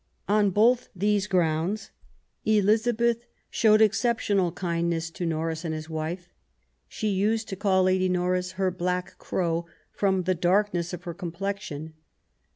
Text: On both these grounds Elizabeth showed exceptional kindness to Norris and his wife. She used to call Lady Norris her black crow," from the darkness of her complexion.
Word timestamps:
On 0.27 0.49
both 0.49 0.89
these 0.95 1.27
grounds 1.27 1.91
Elizabeth 2.43 3.27
showed 3.51 3.81
exceptional 3.83 4.51
kindness 4.51 5.11
to 5.11 5.27
Norris 5.27 5.63
and 5.63 5.75
his 5.75 5.91
wife. 5.91 6.33
She 6.87 7.09
used 7.09 7.47
to 7.49 7.55
call 7.55 7.83
Lady 7.83 8.09
Norris 8.09 8.53
her 8.53 8.71
black 8.71 9.19
crow," 9.19 9.67
from 9.91 10.23
the 10.23 10.33
darkness 10.33 10.91
of 10.91 11.03
her 11.03 11.13
complexion. 11.13 11.93